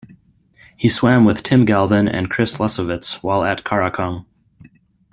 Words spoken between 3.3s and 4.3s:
at Karakung.